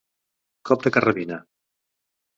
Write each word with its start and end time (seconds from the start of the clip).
Cop 0.69 0.87
de 0.87 0.93
carrabina. 0.97 1.39